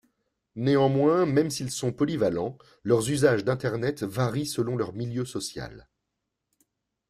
Néanmoins, 0.55 1.27
même 1.27 1.51
s'ils 1.51 1.69
sont 1.69 1.93
polyvalents, 1.93 2.57
leurs 2.83 3.11
usages 3.11 3.43
d’internet 3.45 4.01
varient 4.01 4.47
selon 4.47 4.75
leur 4.75 4.93
milieu 4.93 5.25
social. 5.25 5.87